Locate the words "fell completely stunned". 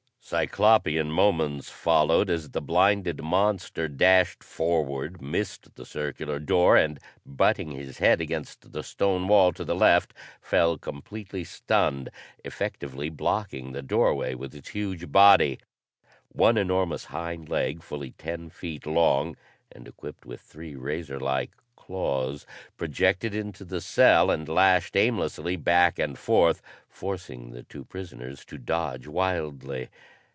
10.39-12.09